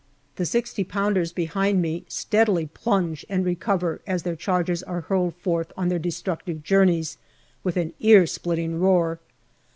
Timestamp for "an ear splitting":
7.77-8.79